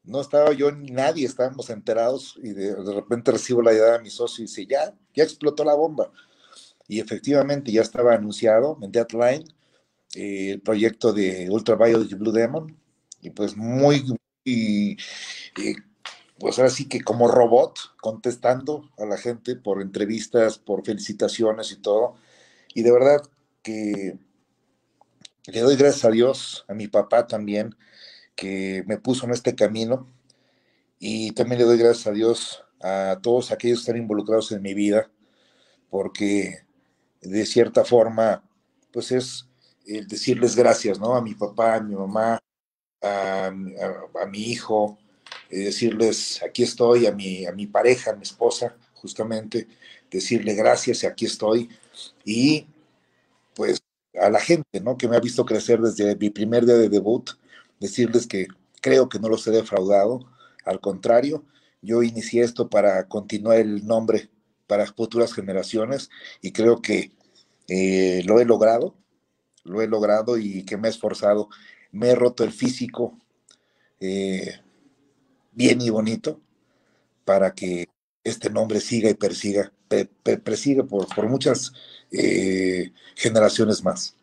[0.04, 4.02] No estaba yo ni nadie, estábamos enterados y de, de repente recibo la idea de
[4.02, 6.12] mi socio y dice, ya, ya explotó la bomba.
[6.86, 9.44] Y efectivamente ya estaba anunciado en Deadline
[10.14, 12.76] eh, el proyecto de Ultraviolet y Blue Demon.
[13.20, 14.96] Y pues muy, muy
[15.56, 15.76] eh,
[16.40, 21.76] pues ahora sí que como robot, contestando a la gente por entrevistas, por felicitaciones y
[21.76, 22.14] todo.
[22.74, 23.22] Y de verdad
[23.62, 24.18] que
[25.46, 27.76] le doy gracias a Dios, a mi papá también,
[28.36, 30.08] que me puso en este camino.
[30.98, 34.72] Y también le doy gracias a Dios a todos aquellos que están involucrados en mi
[34.72, 35.10] vida,
[35.90, 36.64] porque
[37.20, 38.42] de cierta forma,
[38.92, 39.49] pues es
[39.86, 41.14] el decirles gracias, ¿no?
[41.14, 42.38] A mi papá, a mi mamá,
[43.02, 43.50] a,
[44.30, 44.98] mi hijo,
[45.50, 49.66] decirles aquí estoy, a mi, a mi pareja, a mi esposa, justamente,
[50.10, 51.68] decirle gracias aquí estoy
[52.24, 52.66] y
[53.54, 53.82] pues
[54.20, 54.96] a la gente, ¿no?
[54.96, 57.30] Que me ha visto crecer desde mi primer día de debut,
[57.78, 58.48] decirles que
[58.80, 60.26] creo que no los he defraudado,
[60.64, 61.44] al contrario,
[61.82, 64.30] yo inicié esto para continuar el nombre
[64.66, 66.10] para futuras generaciones
[66.42, 67.12] y creo que
[67.68, 68.94] eh, lo he logrado,
[69.64, 71.48] lo he logrado y que me he esforzado,
[71.92, 73.18] me he roto el físico
[74.00, 74.60] eh,
[75.52, 76.40] bien y bonito
[77.24, 77.88] para que
[78.24, 79.72] este nombre siga y persiga,
[80.44, 81.72] persiga por, por muchas
[82.10, 84.14] eh, generaciones más.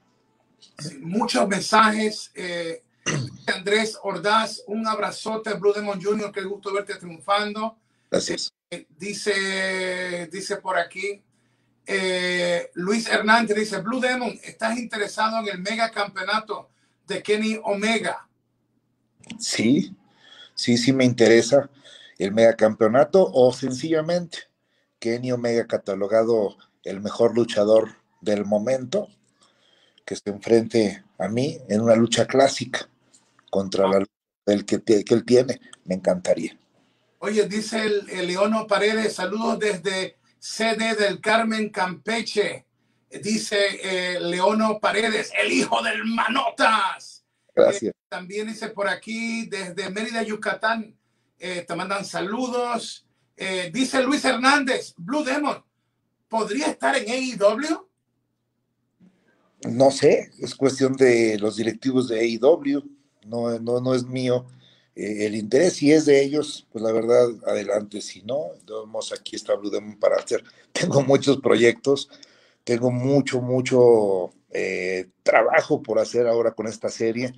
[1.00, 2.32] Muchos mensajes.
[2.36, 2.82] Eh,
[3.56, 7.78] Andrés Ordaz, un abrazote, Blue Demon Jr., qué gusto verte triunfando.
[8.10, 8.52] Gracias.
[8.97, 11.21] Dice, dice por aquí,
[11.88, 16.69] eh, Luis Hernández dice, Blue Demon, ¿estás interesado en el mega campeonato
[17.08, 18.28] de Kenny Omega?
[19.39, 19.95] Sí,
[20.54, 21.69] sí, sí me interesa
[22.17, 24.39] el megacampeonato o sencillamente
[25.00, 29.08] Kenny Omega catalogado el mejor luchador del momento
[30.06, 32.89] que se enfrente a mí en una lucha clásica
[33.50, 34.06] contra la
[34.45, 36.58] el que, que él tiene, me encantaría.
[37.19, 42.65] Oye, dice el, el Leono Paredes, saludos desde sede del Carmen Campeche.
[43.10, 47.23] Dice eh, Leono Paredes, el hijo del Manotas.
[47.56, 47.93] Gracias.
[47.93, 50.95] Eh, también dice por aquí, desde Mérida, Yucatán,
[51.39, 53.06] eh, te mandan saludos.
[53.36, 55.63] Eh, dice Luis Hernández, Blue Demon,
[56.28, 57.88] ¿podría estar en AEW?
[59.69, 62.84] No sé, es cuestión de los directivos de AEW,
[63.26, 64.47] no, no, no es mío
[64.97, 65.73] eh, el interés.
[65.73, 68.01] Si es de ellos, pues la verdad, adelante.
[68.01, 70.43] Si no, vamos aquí está Blue Demon para hacer.
[70.71, 72.10] Tengo muchos proyectos,
[72.63, 77.33] tengo mucho, mucho eh, trabajo por hacer ahora con esta serie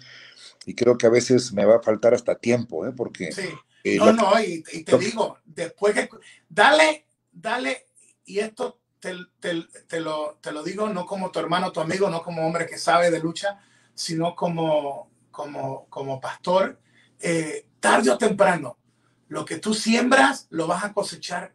[0.65, 2.91] y creo que a veces me va a faltar hasta tiempo, ¿eh?
[2.95, 3.31] porque...
[3.31, 3.97] Sí.
[3.97, 6.09] no, no, y, te digo, después que...
[6.49, 7.85] Dale, dale,
[8.25, 12.21] y esto te, te, lo, te lo digo no como tu hermano, tu amigo, no
[12.21, 13.59] como hombre que sabe de lucha,
[13.93, 16.79] sino como, como, como pastor.
[17.19, 18.77] Eh, tarde o temprano,
[19.27, 21.53] lo que tú siembras lo vas a cosechar.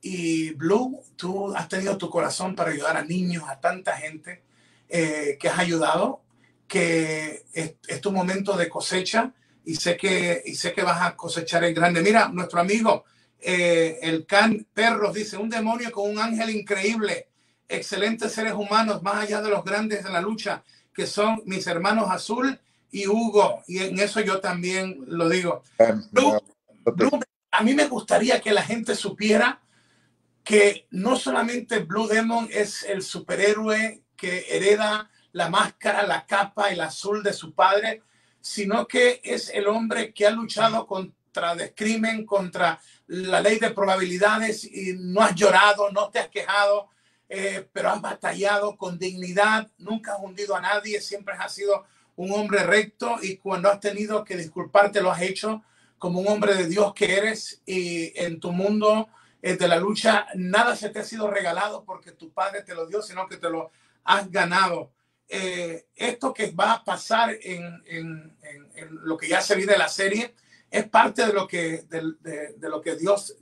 [0.00, 4.42] Y Blue, tú has tenido tu corazón para ayudar a niños, a tanta gente
[4.88, 6.22] eh, que has ayudado,
[6.66, 9.32] que es, tu momento de cosecha
[9.64, 12.02] y sé que, y sé que vas a cosechar el grande.
[12.02, 13.04] Mira, nuestro amigo
[13.38, 17.28] eh, el Can Perros dice, un demonio con un ángel increíble,
[17.68, 20.62] excelentes seres humanos, más allá de los grandes de la lucha,
[20.94, 22.58] que son mis hermanos Azul
[22.92, 23.64] y Hugo.
[23.66, 25.64] Y en eso yo también lo digo.
[27.50, 29.60] a mí me gustaría que la gente supiera
[30.44, 36.80] que no solamente Blue Demon es el superhéroe que hereda la máscara, la capa, el
[36.80, 38.02] azul de su padre,
[38.40, 43.70] sino que es el hombre que ha luchado contra el crimen, contra la ley de
[43.70, 46.90] probabilidades y no has llorado, no te has quejado,
[47.28, 52.32] eh, pero has batallado con dignidad, nunca has hundido a nadie, siempre has sido un
[52.32, 55.62] hombre recto y cuando has tenido que disculparte lo has hecho
[55.98, 59.08] como un hombre de Dios que eres y en tu mundo
[59.40, 62.86] eh, de la lucha nada se te ha sido regalado porque tu padre te lo
[62.86, 63.72] dio, sino que te lo
[64.04, 64.92] has ganado.
[65.28, 68.36] Eh, esto que va a pasar en, en,
[69.02, 70.34] lo que ya se vive la serie
[70.70, 73.36] es parte de lo que, de, lo que Dios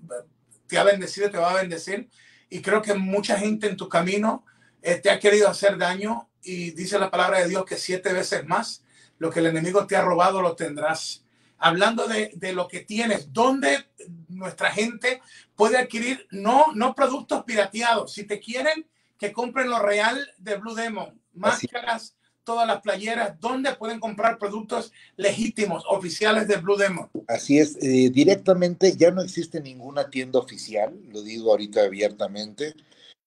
[0.67, 2.09] te ha bendecido, te va a bendecir.
[2.49, 4.47] Y creo que mucha gente en tu camino
[4.81, 8.47] eh, te ha querido hacer daño y dice la palabra de Dios que siete veces
[8.47, 8.85] más
[9.19, 11.25] lo que el enemigo te ha robado lo tendrás.
[11.59, 13.87] Hablando de, de lo que tienes, ¿dónde
[14.29, 15.21] nuestra gente
[15.55, 18.15] puede adquirir no, no productos pirateados?
[18.15, 18.87] Si te quieren,
[19.19, 24.93] que compren lo real de Blue Demon, máscaras, todas las playeras, ¿dónde pueden comprar productos
[25.17, 27.11] legítimos, oficiales de Blue Demon?
[27.29, 32.75] Así es, eh, directamente ya no existe ninguna tienda oficial, lo digo ahorita abiertamente.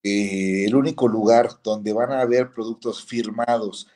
[0.04, 3.88] Eh, el único lugar donde van a haber productos firmados,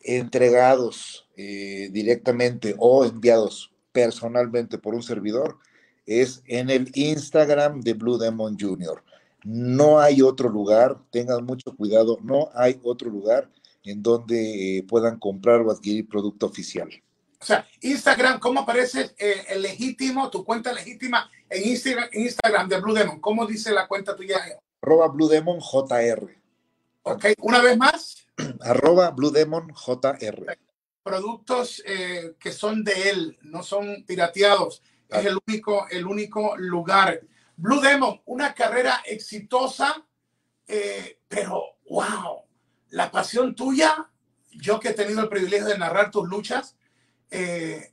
[0.00, 5.58] entregados eh, directamente o enviados personalmente por un servidor
[6.06, 9.02] es en el Instagram de Blue Demon Jr.
[9.44, 13.50] No hay otro lugar, tengan mucho cuidado, no hay otro lugar
[13.84, 16.88] en donde eh, puedan comprar o adquirir producto oficial.
[17.38, 22.80] O sea, Instagram, ¿cómo aparece eh, el legítimo, tu cuenta legítima en Instagram, Instagram de
[22.80, 23.20] Blue Demon?
[23.20, 24.38] ¿Cómo dice la cuenta tuya?
[24.84, 26.42] Arroba Blue Demon JR.
[27.04, 28.26] Ok, una vez más.
[28.60, 30.58] Arroba Blue Demon JR.
[31.02, 34.82] Productos eh, que son de él, no son pirateados.
[35.08, 37.18] Es el único, el único lugar.
[37.56, 40.04] Blue Demon, una carrera exitosa,
[41.28, 42.42] pero wow,
[42.90, 44.10] la pasión tuya,
[44.50, 46.76] yo que he tenido el privilegio de narrar tus luchas,
[47.30, 47.92] eh,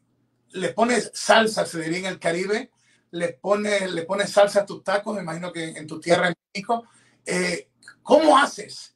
[0.49, 2.69] le pones salsa, se diría en el Caribe,
[3.12, 6.36] le pones, le pones salsa a tus tacos, me imagino que en tu tierra en
[6.54, 6.88] México.
[7.26, 7.69] Eh,
[8.02, 8.95] ¿Cómo haces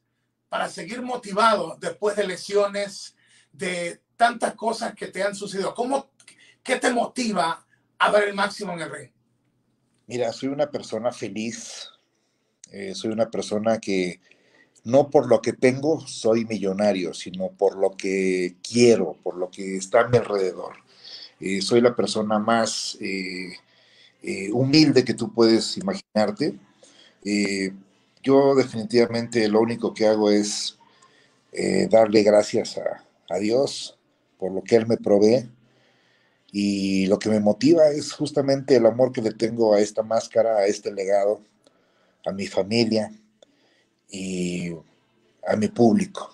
[0.49, 3.15] para seguir motivado después de lesiones,
[3.51, 5.73] de tantas cosas que te han sucedido?
[5.75, 6.11] ¿Cómo,
[6.63, 7.65] ¿Qué te motiva
[7.99, 9.11] a dar el máximo en el ring?
[10.07, 11.89] Mira, soy una persona feliz,
[12.71, 14.21] eh, soy una persona que
[14.83, 19.77] no por lo que tengo soy millonario, sino por lo que quiero, por lo que
[19.77, 20.75] está a mi alrededor.
[21.39, 23.57] Eh, soy la persona más eh,
[24.25, 26.57] eh, humilde que tú puedes imaginarte.
[28.23, 30.77] yo definitivamente lo único que hago es
[31.89, 33.97] darle gracias a, a Dios
[34.37, 35.49] por lo que Él me provee.
[36.51, 40.57] Y lo que me motiva es justamente el amor que le tengo a esta máscara,
[40.57, 41.41] a este legado,
[42.25, 43.11] a mi familia,
[44.09, 44.71] y
[45.47, 46.31] a mi público.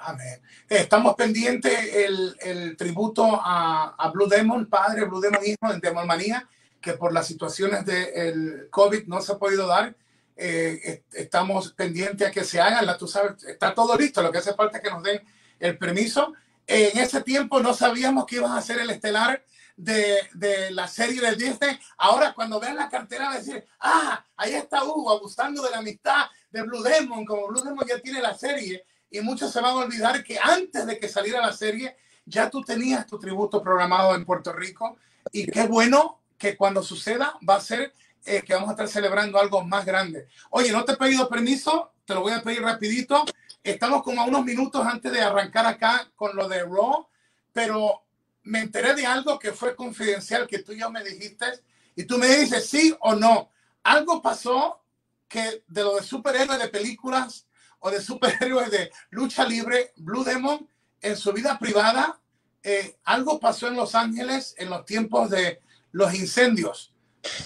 [0.00, 0.40] Amén.
[0.68, 6.06] Estamos pendientes el, el tributo a, a, Blue Demon, padre Blue Demon hijo en Demon
[6.06, 6.48] Manía,
[6.80, 9.96] que por las situaciones del COVID no se ha podido dar.
[10.36, 14.54] Eh, estamos pendientes a que se hagan, tú sabes, está todo listo, lo que hace
[14.54, 15.20] falta es que nos den
[15.58, 16.32] el permiso.
[16.66, 19.42] En ese tiempo no sabíamos que ibas a ser el estelar
[19.76, 21.78] de, la serie de Disney.
[21.96, 26.62] Ahora, cuando vean la cartera, decir, ah, ahí está Hugo abusando de la amistad de
[26.62, 28.84] Blue Demon, como Blue Demon ya tiene la serie.
[29.10, 32.62] Y muchos se van a olvidar que antes de que saliera la serie, ya tú
[32.62, 34.96] tenías tu tributo programado en Puerto Rico.
[35.32, 37.92] Y qué bueno que cuando suceda va a ser
[38.24, 40.28] eh, que vamos a estar celebrando algo más grande.
[40.50, 43.24] Oye, no te he pedido permiso, te lo voy a pedir rapidito.
[43.62, 47.08] estamos como a unos minutos antes de arrancar acá con lo de Raw,
[47.52, 48.02] pero
[48.42, 51.46] me enteré de algo que fue confidencial que tú ya me dijiste
[51.94, 53.50] y tú me dices sí o no.
[53.82, 54.82] Algo pasó
[55.26, 57.47] que de lo de superhéroes de películas
[57.80, 60.68] o de superhéroes de lucha libre, Blue Demon,
[61.00, 62.20] en su vida privada,
[62.62, 65.60] eh, algo pasó en Los Ángeles en los tiempos de
[65.92, 66.92] los incendios.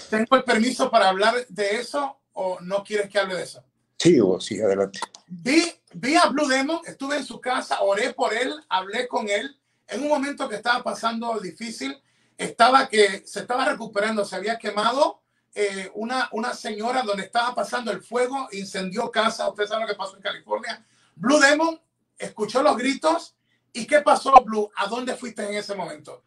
[0.09, 3.63] ¿Tengo el permiso para hablar de eso o no quieres que hable de eso?
[3.97, 4.99] Sí, Hugo, sí, adelante.
[5.27, 9.57] Vi, vi a Blue Demon, estuve en su casa, oré por él, hablé con él.
[9.87, 12.01] En un momento que estaba pasando difícil,
[12.37, 15.22] estaba que se estaba recuperando, se había quemado
[15.55, 19.49] eh, una, una señora donde estaba pasando el fuego, incendió casa.
[19.49, 20.85] Ustedes saben lo que pasó en California.
[21.15, 21.79] Blue Demon
[22.17, 23.35] escuchó los gritos.
[23.71, 24.69] ¿Y qué pasó, Blue?
[24.75, 26.23] ¿A dónde fuiste en ese momento?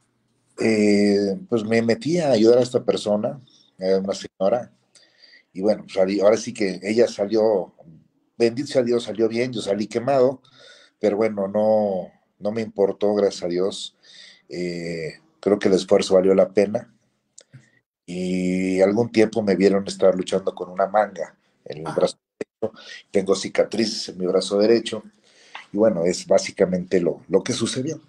[0.58, 3.40] Eh, pues me metí a ayudar a esta persona,
[3.78, 4.72] una señora,
[5.56, 7.72] y bueno, pues ahora sí que ella salió,
[8.36, 10.42] bendito sea Dios, salió bien, yo salí quemado,
[11.00, 13.96] pero bueno, no, no me importó, gracias a Dios.
[14.50, 16.94] Eh, creo que el esfuerzo valió la pena
[18.06, 22.80] y algún tiempo me vieron estar luchando con una manga en el brazo derecho.
[23.10, 25.02] Tengo cicatrices en mi brazo derecho.
[25.72, 28.00] Y bueno, es básicamente lo, lo que sucedió.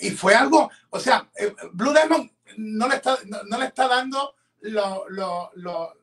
[0.00, 3.16] Y fue algo, o sea, eh, Blue Demon no le está,
[3.48, 5.96] no, le está dando lo, lo, lo,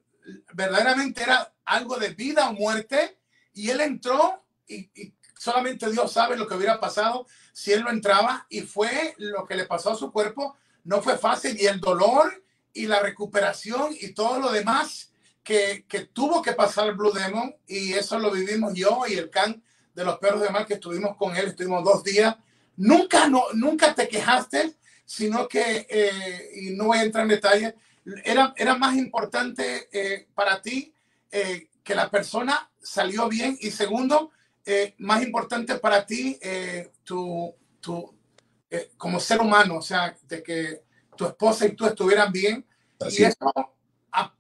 [0.54, 3.18] verdaderamente era algo de vida o muerte.
[3.54, 7.90] Y él entró y, y solamente Dios sabe lo que hubiera pasado si él no
[7.90, 8.46] entraba.
[8.50, 10.56] Y fue lo que le pasó a su cuerpo.
[10.86, 11.60] No fue fácil.
[11.60, 12.32] Y el dolor
[12.74, 15.12] y la recuperación y todo lo demás
[15.44, 19.62] que, que, tuvo que pasar Blue Demon y eso lo vivimos yo y el can
[19.96, 22.36] de los perros de mar que estuvimos con él, estuvimos dos días.
[22.78, 27.76] Nunca, no, nunca te quejaste, sino que, eh, y no voy a entrar en detalle,
[28.24, 30.94] era, era más importante eh, para ti
[31.32, 34.32] eh, que la persona salió bien y segundo,
[35.00, 36.40] más importante para ti
[37.04, 38.14] tu, tu
[38.98, 40.84] como ser humano, o sea, de que
[41.20, 42.66] tu esposa y tú estuvieran bien.
[43.10, 43.52] y eso,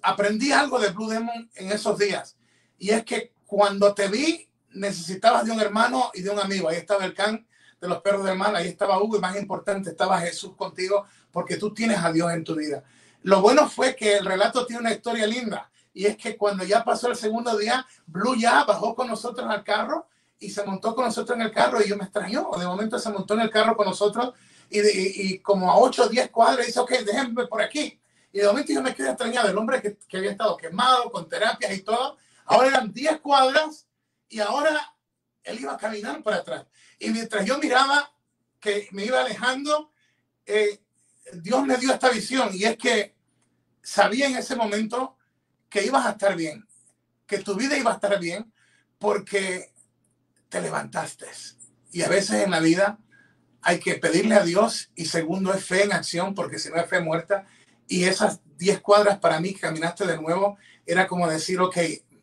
[0.02, 2.38] aprendí algo de Blue Demon en esos días.
[2.78, 6.70] Y es que cuando te vi, necesitabas de un hermano y de un amigo.
[6.70, 7.46] Ahí estaba el can
[7.82, 11.58] de los perros del mal, ahí estaba Hugo y más importante, estaba Jesús contigo porque
[11.58, 12.82] tú tienes a Dios en tu vida.
[13.24, 16.86] Lo bueno fue que el relato tiene una historia linda y es que cuando ya
[16.86, 20.08] pasó el segundo día, Blue ya bajó con nosotros al carro
[20.40, 22.50] y se montó con nosotros en el carro y yo me extrañó.
[22.58, 24.34] De momento se montó en el carro con nosotros
[24.70, 28.00] y, como a 8 o 10 cuadras dice, ok, déjenme por aquí.
[28.32, 31.28] Y de momento yo me quedé extrañado, el hombre que, que, había estado quemado con
[31.28, 33.88] terapias y todo, ahora eran 10 cuadras
[34.28, 34.94] y ahora
[35.44, 36.66] él iba a caminar para atrás.
[37.00, 38.12] Y mientras yo miraba
[38.60, 39.92] que me iba alejando,
[40.46, 40.82] eh,
[41.34, 43.16] Dios me dio esta visión y es que
[43.82, 45.18] sabía en ese momento
[45.70, 46.68] que ibas a estar bien,
[47.26, 48.52] que tu vida iba a estar bien
[48.98, 49.74] porque
[50.50, 51.28] te levantaste.
[51.92, 53.00] Y a veces en la vida
[53.62, 56.88] hay que pedirle a Dios y segundo es fe en acción, porque si no es
[56.88, 57.46] fe muerta.
[57.88, 61.78] Y esas 10 cuadras para mí que caminaste de nuevo era como decir, ok,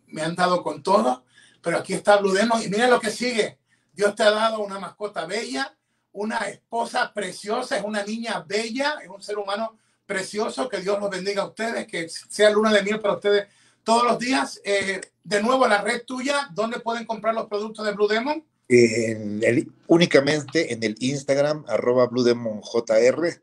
[0.09, 1.25] me han dado con todo,
[1.61, 3.59] pero aquí está Blue Demon y mira lo que sigue.
[3.93, 5.75] Dios te ha dado una mascota bella,
[6.13, 10.69] una esposa preciosa, es una niña bella, es un ser humano precioso.
[10.69, 13.49] Que Dios los bendiga a ustedes, que sea luna de miel para ustedes
[13.83, 14.61] todos los días.
[14.65, 18.45] Eh, de nuevo, la red tuya, ¿dónde pueden comprar los productos de Blue Demon?
[18.69, 23.41] En el, únicamente en el Instagram, arroba BlueDemonJR.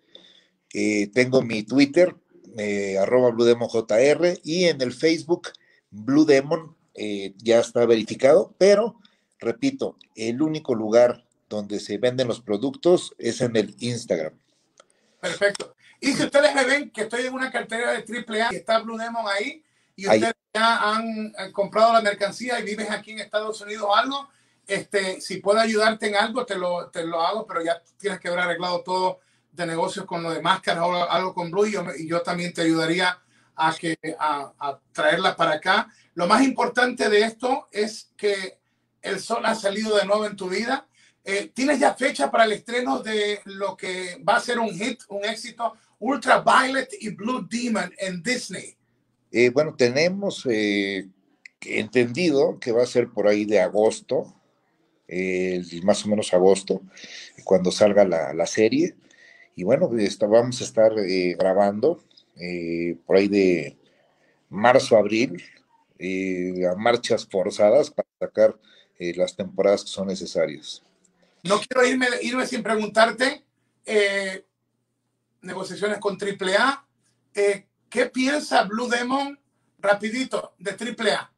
[0.73, 2.15] Eh, tengo mi Twitter,
[2.57, 5.49] eh, arroba BlueDemonJR, y en el Facebook,
[5.89, 8.99] Blue Demon, eh, ya está verificado, pero
[9.39, 14.33] repito, el único lugar donde se venden los productos es en el Instagram.
[15.19, 15.75] Perfecto.
[15.99, 18.97] Y si ustedes me ven que estoy en una cartera de AAA y está Blue
[18.97, 19.63] Demon ahí,
[19.95, 23.95] y ustedes ya han, han comprado la mercancía y viven aquí en Estados Unidos o
[23.95, 24.27] algo,
[24.67, 28.27] este, si puedo ayudarte en algo, te lo, te lo hago, pero ya tienes que
[28.27, 29.19] haber arreglado todo
[29.51, 33.19] de negocios con lo de máscaras o algo con Blue y yo, también te ayudaría
[33.55, 35.87] a, que, a, a, traerla para acá.
[36.15, 38.59] Lo más importante de esto es que
[39.01, 40.87] el sol ha salido de nuevo en tu vida.
[41.25, 45.01] Eh, ¿Tienes ya fecha para el estreno de lo que va a ser un hit,
[45.09, 48.75] un éxito, Ultraviolet y Blue Demon en Disney?
[49.31, 51.07] Eh, bueno, tenemos eh,
[51.61, 54.33] entendido que va a ser por ahí de agosto,
[55.83, 56.81] más o menos agosto,
[57.43, 58.95] cuando salga la, serie.
[59.55, 59.89] Y bueno,
[60.27, 62.03] vamos a estar eh, grabando
[62.37, 63.77] eh, por ahí de
[64.49, 65.43] marzo, abril,
[65.99, 68.57] eh, a marchas forzadas para sacar
[69.15, 70.81] las temporadas que son necesarias.
[71.43, 73.43] No quiero irme, irme sin preguntarte,
[75.41, 76.87] negociaciones con AAA,
[77.89, 79.37] ¿qué piensa Blue Demon
[79.79, 81.32] rapidito de AAA?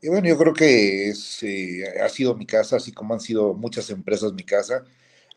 [0.00, 3.54] Y bueno, yo creo que es, eh, ha sido mi casa, así como han sido
[3.54, 4.84] muchas empresas mi casa,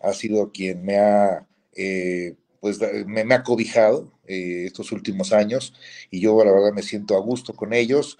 [0.01, 5.73] ha sido quien me ha, eh, pues, me, ha cobijado eh, estos últimos años
[6.11, 8.17] y yo la verdad me siento a gusto con ellos.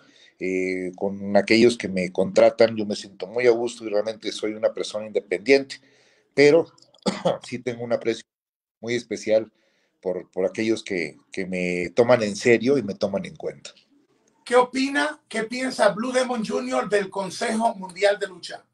[0.96, 4.74] con aquellos que me contratan, yo me siento muy a gusto y realmente soy una
[4.74, 5.78] persona independiente,
[6.34, 6.68] pero
[7.48, 8.26] sí tengo un aprecio
[8.82, 9.52] muy especial
[10.02, 13.72] por, por aquellos que, que me toman en serio y me toman en cuenta.
[14.50, 16.90] ¿Qué opina, qué piensa Blue Demon Jr.
[16.90, 18.66] del Consejo Mundial de Lucha?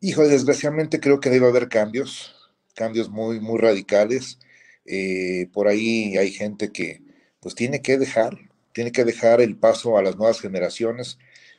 [0.00, 2.34] Hijo, desgraciadamente creo que debe haber cambios,
[2.72, 4.38] cambios muy, muy radicales.
[4.86, 7.02] Eh, por ahí hay gente que
[7.38, 11.18] pues tiene que dejar, tiene que dejar el paso a las nuevas generaciones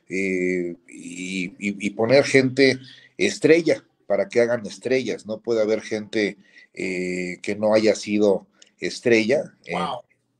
[0.09, 2.79] eh, y, poner gente
[3.15, 5.27] estrella para que hagan estrellas.
[5.27, 6.39] No puede haber gente
[6.73, 8.47] eh, que no haya sido
[8.79, 9.77] estrella en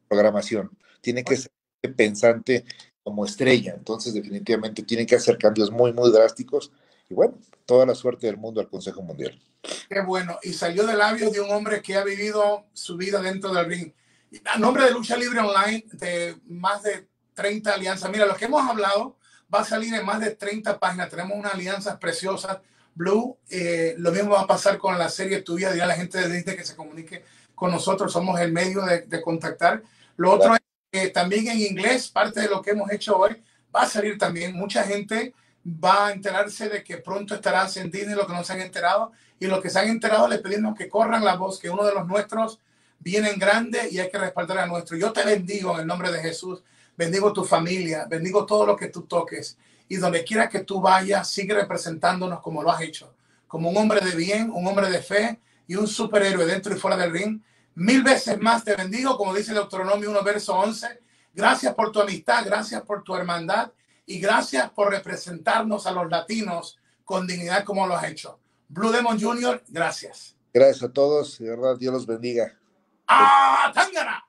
[0.07, 0.71] programación.
[1.01, 1.51] Tiene que ser
[1.95, 2.65] pensante
[3.05, 3.75] como estrella.
[3.77, 6.71] Entonces, definitivamente tienen que hacer cambios muy, muy drásticos.
[7.07, 7.35] Y bueno,
[7.67, 9.39] toda la suerte del mundo al Consejo Mundial.
[9.87, 10.39] Qué bueno.
[10.41, 13.93] Y salió de labios de un hombre que ha vivido su vida dentro del ring.
[14.45, 18.09] A nombre de Lucha Libre Online, de más de 30 alianzas.
[18.09, 19.17] Mira, lo que hemos hablado
[19.53, 21.07] va a salir en más de 30 páginas.
[21.11, 22.57] Tenemos unas alianzas preciosas.
[22.95, 25.71] Blue, eh, lo mismo va a pasar con la serie tuya.
[25.71, 28.11] Dirá la gente de Disney que se comunique con nosotros.
[28.11, 29.83] Somos el medio de, de contactar.
[30.17, 30.64] Lo otro es
[31.13, 33.41] también en inglés, parte de lo que hemos hecho hoy,
[33.75, 34.55] va a salir también.
[34.55, 35.33] Mucha gente
[35.65, 39.11] va a enterarse de que pronto estará en Disney lo que no se han enterado.
[39.39, 41.93] Y los que se han enterado les pedimos que corran la voz, que uno de
[41.93, 42.59] los nuestros
[42.99, 44.97] viene en grande y hay que respaldar a nuestro.
[44.97, 46.63] Yo te bendigo en el nombre de Jesús.
[46.97, 49.57] Bendigo tu familia, bendigo todo lo que tú toques.
[49.89, 53.13] Y donde quiera que tú vayas, sigue representándonos como lo has hecho.
[53.47, 56.97] Como un hombre de bien, un hombre de fe y un superhéroe dentro y fuera
[56.97, 57.41] del ring
[57.75, 61.01] Mil veces más te bendigo, como dice el Deuteronomio 1, verso 11.
[61.33, 63.71] Gracias por tu amistad, gracias por tu hermandad
[64.05, 68.39] y gracias por representarnos a los latinos con dignidad como lo has hecho.
[68.69, 70.35] Blue Demon Jr., gracias.
[70.53, 72.57] Gracias a todos, de verdad, Dios los bendiga.
[73.07, 74.24] ¡Ah, Tangana!